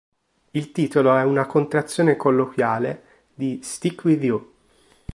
Il 0.49 0.71
titolo 0.71 1.15
è 1.15 1.21
una 1.23 1.45
contrazione 1.45 2.15
colloquiale 2.15 3.03
di 3.35 3.59
"Stick 3.61 4.03
With 4.05 4.23
You". 4.23 4.53